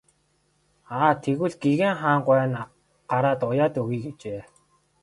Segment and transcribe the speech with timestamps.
[0.99, 2.57] Аа тэгвэл гэгээн хаан гуай нь
[3.09, 4.41] гараад уяад өгье гэжээ.